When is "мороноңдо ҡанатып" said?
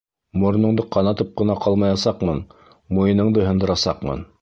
0.43-1.35